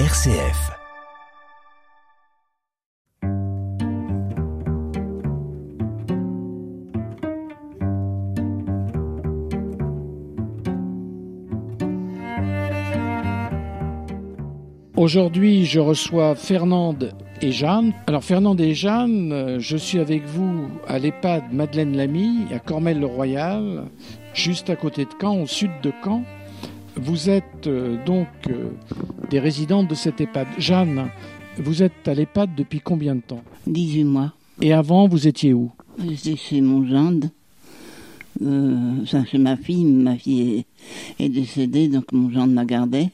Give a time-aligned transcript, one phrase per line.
[0.00, 0.72] RCF.
[14.96, 17.92] Aujourd'hui, je reçois Fernande et Jeanne.
[18.08, 23.84] Alors, Fernande et Jeanne, euh, je suis avec vous à l'EHPAD Madeleine Lamy, à Cormel-le-Royal,
[24.34, 26.24] juste à côté de Caen, au sud de Caen.
[26.96, 28.70] Vous êtes euh, donc euh,
[29.30, 30.46] des résidentes de cette EHPAD.
[30.58, 31.10] Jeanne,
[31.58, 33.42] vous êtes à l'EHPAD depuis combien de temps?
[33.66, 34.32] 18 mois.
[34.62, 35.72] Et avant, vous étiez où?
[35.98, 37.28] J'étais chez mon gendre.
[38.42, 39.84] Euh, enfin, chez ma fille.
[39.84, 40.64] Ma fille
[41.18, 43.08] est, est décédée, donc mon gendre m'a gardée.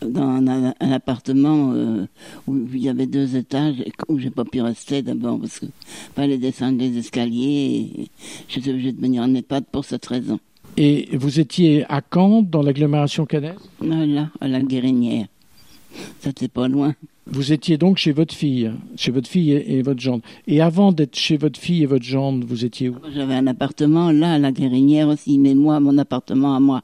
[0.00, 2.06] Dans un, un appartement euh,
[2.48, 5.66] où il y avait deux étages et où j'ai pas pu rester d'abord parce que
[6.16, 8.10] fallait descendre les escaliers
[8.48, 10.40] j'étais obligée de venir en EHPAD pour cette raison.
[10.76, 13.56] Et vous étiez à Caen, dans l'agglomération canaise?
[13.82, 15.26] Là, à la Guérinière.
[16.20, 16.94] Ça, c'est pas loin.
[17.26, 20.22] Vous étiez donc chez votre fille, chez votre fille et, et votre gendre.
[20.46, 22.96] Et avant d'être chez votre fille et votre gendre, vous étiez où?
[23.14, 26.82] J'avais un appartement là, à la Guérinière aussi, mais moi, mon appartement à moi.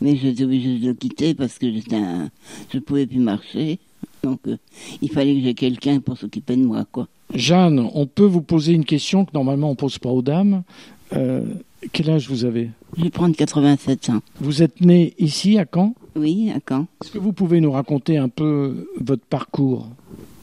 [0.00, 2.30] Mais j'étais obligée de le quitter parce que j'étais un...
[2.72, 3.78] je pouvais plus marcher.
[4.22, 4.56] Donc, euh,
[5.00, 7.08] il fallait que j'ai quelqu'un pour s'occuper de moi, quoi.
[7.34, 10.62] Jeanne, on peut vous poser une question que normalement on pose pas aux dames.
[11.12, 11.44] Euh,
[11.92, 14.20] quel âge vous avez Je vais prendre 87 ans.
[14.40, 16.86] Vous êtes née ici à Caen Oui, à Caen.
[17.02, 19.88] Est-ce que vous pouvez nous raconter un peu votre parcours?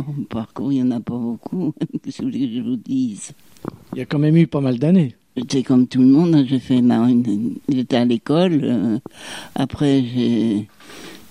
[0.05, 1.73] Mon parcours, il n'y en a pas beaucoup.
[2.03, 3.31] Qu'est-ce que vous voulez que je vous dise?
[3.93, 5.15] Il y a quand même eu pas mal d'années.
[5.35, 7.07] J'étais comme tout le monde, hein, j'ai fait ma...
[7.69, 8.59] J'étais à l'école.
[8.63, 8.99] euh,
[9.55, 10.67] après, j'ai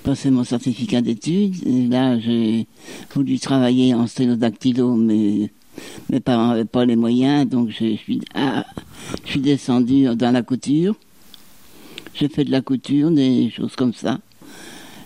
[0.02, 1.54] passé mon certificat d'études.
[1.66, 2.66] Et là, j'ai
[3.14, 5.50] voulu travailler en sténodactylo, mais
[6.10, 8.64] mes parents n'avaient pas les moyens, donc je suis, ah,
[9.24, 10.94] je suis descendue dans la couture.
[12.14, 14.18] J'ai fait de la couture, des choses comme ça.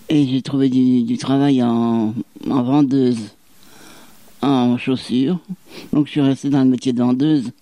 [0.09, 2.15] Et j'ai trouvé du, travail en,
[2.49, 3.31] en vendeuse,
[4.43, 5.39] en chaussures.
[5.93, 7.53] Donc je suis restée dans le métier de vendeuse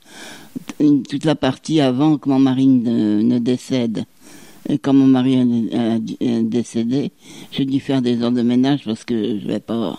[0.78, 4.04] toute la partie avant que mon mari ne, ne décède.
[4.68, 5.98] Et quand mon mari a
[6.42, 7.12] décédé,
[7.50, 9.98] j'ai dû faire des heures de ménage parce que je n'avais pas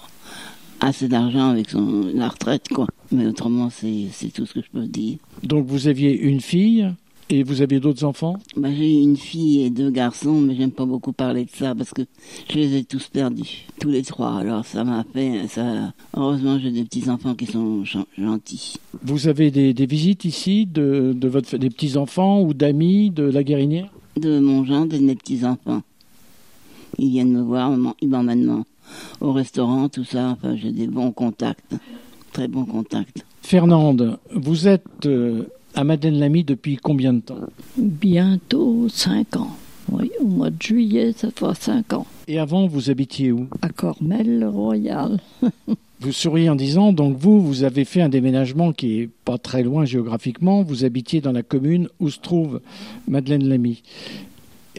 [0.80, 2.88] assez d'argent avec son, la retraite, quoi.
[3.12, 5.18] Mais autrement, c'est c'est tout ce que je peux dire.
[5.44, 6.88] Donc vous aviez une fille
[7.30, 8.38] et vous aviez d'autres enfants?
[8.56, 11.92] Bah, j'ai une fille et deux garçons, mais j'aime pas beaucoup parler de ça parce
[11.92, 12.04] que
[12.50, 14.38] je les ai tous perdus, tous les trois.
[14.38, 15.94] Alors ça m'a fait, ça.
[16.16, 18.76] Heureusement, j'ai des petits enfants qui sont gen- gentils.
[19.04, 23.44] Vous avez des, des visites ici de, de votre, des petits-enfants ou d'amis de la
[23.44, 23.92] Guérinière?
[24.18, 25.82] De mon gendre et de mes petits enfants.
[26.98, 28.64] Ils viennent me voir, ils m'emmènent
[29.20, 30.30] au restaurant, tout ça.
[30.30, 31.76] Enfin, j'ai des bons contacts,
[32.36, 33.26] très bons contacts.
[33.44, 37.40] Fernande, vous êtes euh, à Madeleine Lamy depuis combien de temps?
[37.78, 39.56] Bientôt 5 ans.
[39.90, 42.06] Oui, au mois de juillet, ça fera 5 ans.
[42.28, 43.48] Et avant, vous habitiez où?
[43.62, 45.22] À Cormel-le-Royal.
[46.02, 49.64] Vous souriez en disant, donc vous, vous avez fait un déménagement qui est pas très
[49.64, 50.62] loin géographiquement.
[50.62, 52.60] Vous habitiez dans la commune où se trouve
[53.08, 53.82] Madeleine Lamy.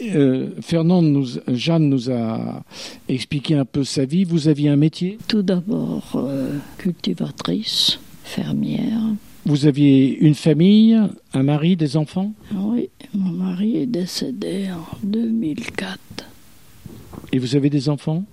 [0.03, 2.63] Euh, Fernande, nous, Jeanne nous a
[3.09, 4.25] expliqué un peu sa vie.
[4.25, 5.19] Vous aviez un métier?
[5.29, 9.01] Tout d'abord, euh, cultivatrice, fermière.
[9.45, 10.99] Vous aviez une famille,
[11.33, 12.33] un mari, des enfants?
[12.55, 15.99] Oui, mon mari est décédé en 2004.
[17.33, 18.25] Et vous avez des enfants?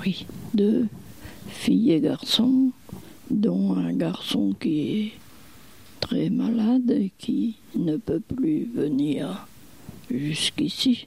[0.00, 0.86] Oui, deux
[1.48, 2.70] filles et garçons,
[3.30, 5.12] dont un garçon qui est
[6.00, 9.46] très malade et qui ne peut plus venir
[10.10, 11.06] jusqu'ici.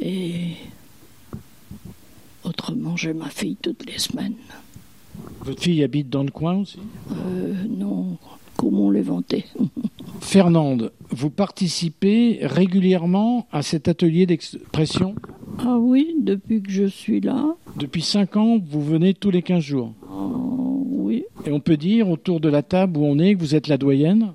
[0.00, 0.52] Et
[2.44, 4.34] autrement, j'ai ma fille toutes les semaines.
[5.44, 6.78] Votre fille habite dans le coin aussi?
[7.12, 8.16] Euh, non,
[8.56, 9.44] comment les vanter
[10.20, 15.14] Fernande, vous participez régulièrement à cet atelier d'expression?
[15.58, 19.62] Ah oui, depuis que je suis là, Depuis 5 ans, vous venez tous les 15
[19.62, 19.92] jours.
[20.10, 23.54] oh, oui, Et on peut dire, autour de la table où on est, que vous
[23.54, 24.32] êtes la doyenne?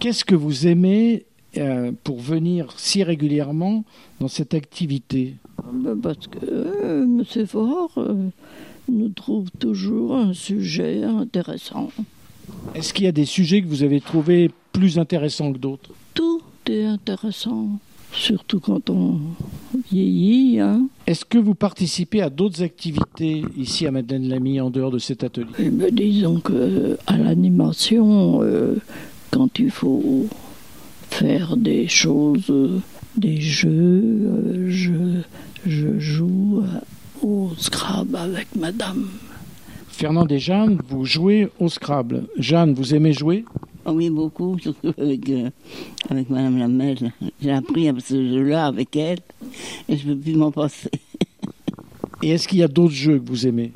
[0.00, 1.26] Qu'est-ce que vous aimez
[1.58, 3.84] euh, pour venir si régulièrement
[4.18, 5.34] dans cette activité?
[5.72, 7.46] Ben, Parce que euh, M.
[7.46, 8.14] Faure euh,
[8.88, 11.90] nous trouve toujours un sujet intéressant.
[12.74, 15.90] Est-ce qu'il y a des sujets que vous avez trouvés plus intéressants que d'autres?
[16.14, 17.68] Tout est intéressant,
[18.10, 19.18] surtout quand on
[19.92, 20.60] vieillit.
[20.60, 20.86] Hein.
[21.06, 25.24] Est-ce que vous participez à d'autres activités ici à Madeleine Lamy en dehors de cet
[25.24, 25.46] atelier?
[25.58, 28.76] Et ben, disons que à l'animation, euh,
[29.30, 30.26] quand il faut
[31.10, 32.52] faire des choses,
[33.16, 35.20] des jeux, euh, je,
[35.66, 36.62] je joue
[37.22, 39.08] au Scrabble avec madame.
[39.88, 42.24] Fernande et Jeanne, vous jouez au Scrabble.
[42.38, 43.44] Jeanne, vous aimez jouer?
[43.84, 45.50] Ah oui, beaucoup, surtout avec, euh,
[46.08, 47.12] avec Madame Lamel.
[47.42, 49.18] J'ai appris à ce jeu-là avec elle
[49.88, 50.90] et je ne peux plus m'en passer.
[52.22, 53.72] Et est-ce qu'il y a d'autres jeux que vous aimez?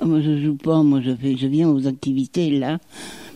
[0.00, 0.82] Ah, Moi, je joue pas.
[0.84, 2.78] Moi, je, fais, je viens aux activités là,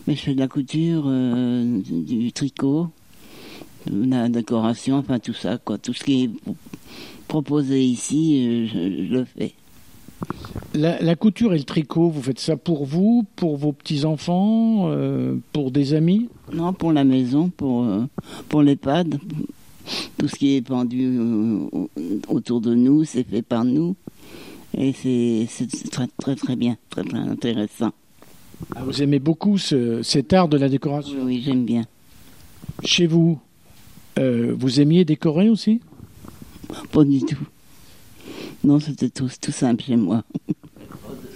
[0.07, 2.89] mais je fais de la couture, euh, du tricot,
[3.89, 5.77] de la décoration, enfin tout ça, quoi.
[5.77, 6.55] Tout ce qui est pro-
[7.27, 9.53] proposé ici, euh, je, je le fais.
[10.73, 15.35] la, la couture et le tricot, vous faites ça pour vous, pour vos petits-enfants, euh,
[15.51, 16.29] pour des amis?
[16.53, 18.03] Non, pour la maison, pour, euh,
[18.49, 19.19] pour l'EHPAD.
[20.17, 21.89] Tout ce qui est pendu euh, au-
[22.29, 23.95] autour de nous, c'est fait par nous.
[24.77, 25.47] Et c'est
[25.91, 27.91] très, très, très bien, très, très intéressant.
[28.75, 31.83] Ah, Vous aimez beaucoup ce- cet art de la décoration Oui, oui, j'aime bien.
[32.83, 33.39] Chez vous,
[34.19, 35.81] euh, vous aimiez décorer aussi?
[36.91, 37.37] Pas du tout.
[38.63, 40.23] Non, c'était tout, tout simple chez moi.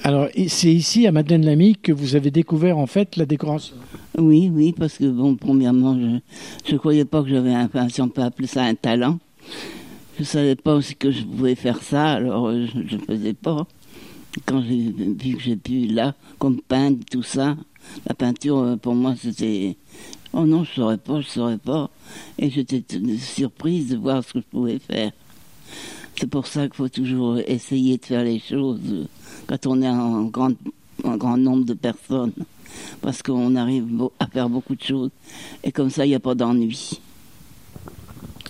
[0.04, 3.76] Alors, c'est ici, à Madeleine-Lamy, que vous avez découvert en fait la décoration?
[4.18, 5.98] Oui, oui, parce que, bon, premièrement,
[6.66, 9.20] je ne croyais pas que j'avais un, si on peut appeler ça un talent.
[10.18, 13.68] Je savais pas aussi que je pouvais faire ça, alors euh, je ne faisais pas.
[14.46, 17.56] Quand j'ai vu que j'ai pu, là, comme peindre, tout ça,
[18.08, 19.76] la peinture, euh, pour moi, c'était...
[20.34, 21.90] Oh non, je saurais pas, je saurais pas.
[22.38, 22.84] Et j'étais
[23.18, 25.12] surprise de voir ce que je pouvais faire.
[26.20, 29.06] C'est pour ça qu'il faut toujours essayer de faire les choses euh,
[29.48, 30.54] quand on est en grand,
[31.04, 32.34] en grand nombre de personnes.
[33.02, 33.86] Parce qu'on arrive
[34.20, 35.10] à faire beaucoup de choses.
[35.64, 37.00] Et comme ça, il n'y a pas d'ennui.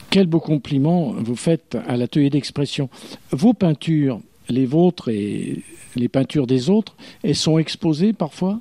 [0.09, 2.89] Quel beau compliment vous faites à l'atelier d'expression.
[3.31, 5.63] Vos peintures, les vôtres et
[5.95, 8.59] les peintures des autres, elles sont exposées parfois?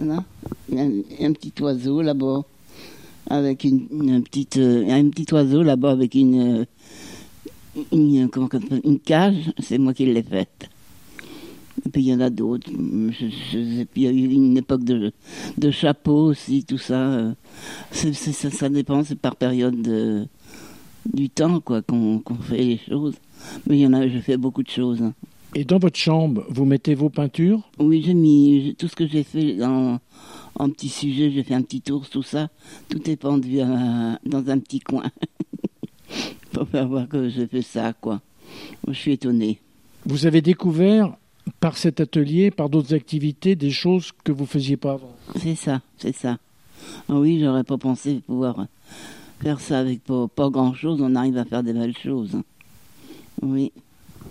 [0.00, 0.24] Là,
[0.70, 0.80] il y
[1.24, 2.42] a un, petit oiseau là-bas.
[3.28, 6.64] Avec une, petite, euh, un petit oiseau là-bas avec une, euh,
[7.76, 9.52] appelle, une cage.
[9.60, 10.68] C'est moi qui l'ai faite.
[11.86, 12.70] Et puis il y en a d'autres.
[12.70, 15.12] Plus, il y a eu une époque de,
[15.56, 16.94] de chapeau aussi, tout ça.
[17.00, 17.32] euh.
[17.92, 20.26] C'est- ça, ça dépend, c'est par période de,
[21.12, 23.14] du temps quoi qu'on qu'on fait les choses.
[23.66, 25.02] Mais il y en a, je fais beaucoup de choses.
[25.54, 27.68] Et dans votre chambre, vous mettez vos peintures?
[27.78, 29.98] Oui, j'ai mis j'ai- tout ce que j'ai fait en,
[30.54, 32.48] en petit sujet, j'ai fait un petit ours, tout ça.
[32.88, 35.04] Tout est pendu à- dans un petit coin.
[36.52, 38.20] Pour faire voir que j'ai fait ça, quoi.
[38.86, 39.58] Je suis étonnée.
[40.06, 41.16] Vous avez découvert
[41.60, 45.14] par cet atelier, par d'autres activités, des choses que vous faisiez pas avant.
[45.36, 46.38] C'est ça, c'est ça.
[47.08, 48.66] Ah oui, j'aurais pas pensé pouvoir
[49.40, 51.00] faire ça avec pas, pas grand-chose.
[51.02, 52.36] On arrive à faire des belles choses.
[53.42, 53.46] Hein.
[53.46, 53.72] Oui.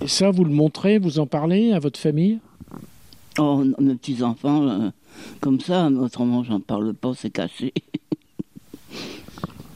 [0.02, 2.40] Et ça, vous le montrez, vous en parlez à votre famille?
[3.38, 4.90] Oh, mes petits-enfants, euh,
[5.40, 7.74] comme ça, autrement, j'en parle pas, c'est caché.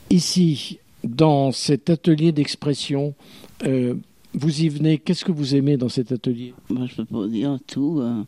[0.10, 3.14] Ici, dans cet atelier d'expression,
[3.66, 3.96] euh,
[4.34, 6.54] vous y venez, qu'est-ce que vous aimez dans cet atelier?
[6.70, 8.00] Moi, je peux pas dire tout.
[8.02, 8.22] euh.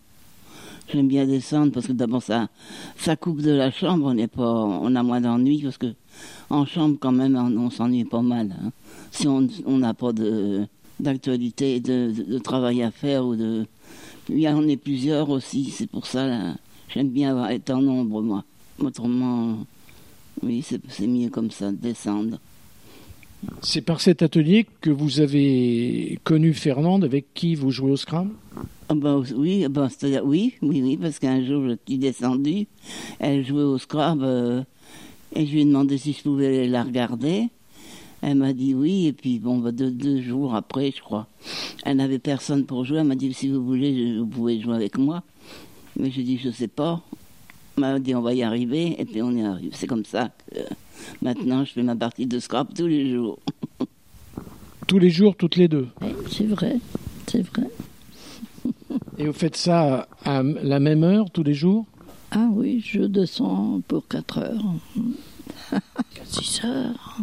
[0.92, 2.48] J'aime bien descendre parce que d'abord ça,
[2.96, 4.06] ça coupe de la chambre.
[4.06, 5.88] On n'est pas, on a moins d'ennuis parce que
[6.52, 8.56] en chambre quand même on, on s'ennuie pas mal.
[8.63, 8.72] hein.
[9.10, 10.68] Si on on n'a pas de
[11.00, 13.65] d'actualité, de, de, de travail à faire ou de,
[14.30, 15.71] il y en est plusieurs aussi.
[15.71, 16.56] C'est pour ça là,
[16.89, 18.44] j'aime bien avoir, être en nombre moi.
[18.80, 19.57] Autrement,
[20.44, 22.39] oui, c'est mieux comme ça, de descendre.
[23.62, 28.31] C'est par cet atelier que vous avez connu Fernande, avec qui vous jouez au Scrabble
[28.89, 29.88] Ah bah, oui, ah bah,
[30.24, 32.68] oui, oui, oui, parce qu'un jour, je suis descendue,
[33.19, 34.62] elle jouait au Scrabble, euh,
[35.36, 37.50] et je lui ai demandé si je pouvais la regarder.
[38.27, 41.27] Elle m'a dit oui, et puis bon, bah, deux, deux jours après, je crois,
[41.83, 42.97] elle n'avait personne pour jouer.
[42.97, 45.21] Elle m'a dit si vous voulez, je- vous pouvez jouer avec moi.
[45.99, 47.02] Mais j'ai dit je sais pas.
[47.78, 49.73] Elle m'a dit on va y arriver, et puis on y arrive.
[49.76, 50.59] C'est comme ça que
[51.21, 53.38] maintenant je fais ma partie de Scrabble tous les jours.
[54.88, 55.88] Tous les jours, toutes les deux.
[56.02, 56.80] Oui, c'est vrai,
[57.28, 57.68] c'est vrai.
[59.18, 61.85] Et vous faites ça à la même heure, tous les jours?
[62.30, 64.73] Ah oui, je descends pour 4 heures.
[66.26, 67.18] 6 heures.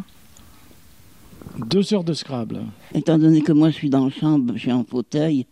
[1.67, 2.65] Deux heures de Scrabble.
[2.95, 5.47] Étant donné que moi je suis dans la chambre, je suis en fauteuil,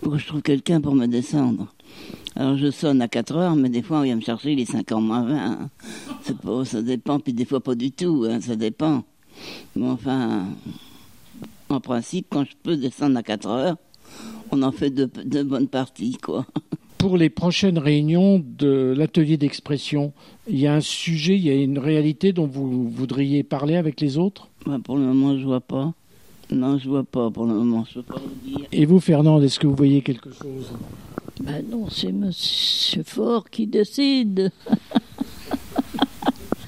[0.00, 1.66] pour que je trouve quelqu'un pour me descendre.
[2.36, 4.90] Alors je sonne à 4 heures, mais des fois on vient me chercher les 5
[4.92, 5.36] heures moins 20.
[5.36, 5.70] hein.
[6.64, 9.04] Ça dépend, puis des fois pas du tout, hein, ça dépend.
[9.76, 10.46] Mais enfin,
[11.68, 13.76] en principe, quand je peux descendre à 4 heures,
[14.50, 16.46] on en fait deux, deux bonnes parties, quoi.
[16.98, 20.12] Pour les prochaines réunions de l'atelier d'expression,
[20.48, 24.00] il y a un sujet, il y a une réalité dont vous voudriez parler avec
[24.00, 24.48] les autres?
[24.66, 25.94] Bah, pour le moment, je vois pas.
[26.50, 28.66] Non, je vois pas pour le moment, je peux pas vous dire.
[28.72, 30.72] Et vous, Fernande, est-ce que vous voyez quelque chose?
[31.40, 34.50] Ben non, c'est Monsieur Fort qui décide.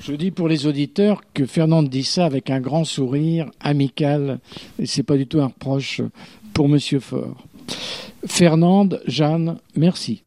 [0.03, 4.41] Je dis pour les auditeurs que Fernande dit ça avec un grand sourire amical,
[4.79, 6.01] et c'est pas du tout un reproche
[6.55, 7.47] pour Monsieur Fort.
[8.27, 10.25] Fernande, Jeanne, merci.